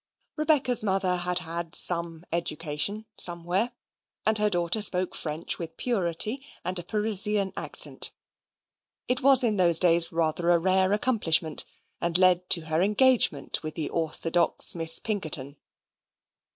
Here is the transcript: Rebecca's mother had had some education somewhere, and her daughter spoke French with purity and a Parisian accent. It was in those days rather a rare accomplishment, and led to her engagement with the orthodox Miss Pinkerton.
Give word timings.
Rebecca's 0.35 0.83
mother 0.83 1.17
had 1.17 1.37
had 1.37 1.75
some 1.75 2.25
education 2.31 3.05
somewhere, 3.19 3.71
and 4.25 4.39
her 4.39 4.49
daughter 4.49 4.81
spoke 4.81 5.13
French 5.13 5.59
with 5.59 5.77
purity 5.77 6.43
and 6.65 6.79
a 6.79 6.83
Parisian 6.83 7.53
accent. 7.55 8.11
It 9.07 9.21
was 9.21 9.43
in 9.43 9.57
those 9.57 9.77
days 9.77 10.11
rather 10.11 10.49
a 10.49 10.57
rare 10.57 10.91
accomplishment, 10.91 11.65
and 12.01 12.17
led 12.17 12.49
to 12.49 12.61
her 12.61 12.81
engagement 12.81 13.61
with 13.61 13.75
the 13.75 13.89
orthodox 13.89 14.73
Miss 14.73 14.97
Pinkerton. 14.97 15.57